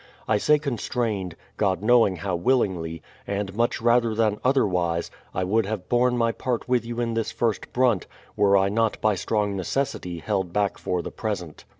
I 0.27 0.39
say 0.39 0.57
constrained, 0.57 1.35
God 1.57 1.83
knowing 1.83 2.15
how 2.15 2.35
willingly, 2.35 3.03
and 3.27 3.53
much 3.53 3.79
rather 3.83 4.15
than 4.15 4.39
otherwise, 4.43 5.11
I 5.31 5.43
would 5.43 5.67
have 5.67 5.89
borne 5.89 6.17
my 6.17 6.31
part 6.31 6.67
with 6.67 6.83
you 6.83 6.99
in 6.99 7.13
this 7.13 7.31
first 7.31 7.71
brunt, 7.71 8.07
were 8.35 8.57
I 8.57 8.67
not 8.69 8.99
by 8.99 9.13
strong 9.13 9.55
necessity 9.55 10.17
held 10.17 10.51
back 10.51 10.79
for 10.79 11.03
the 11.03 11.11
present. 11.11 11.65